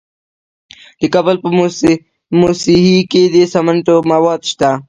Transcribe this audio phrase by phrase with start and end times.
[0.99, 1.49] د کابل په
[2.39, 4.71] موسهي کې د سمنټو مواد شته.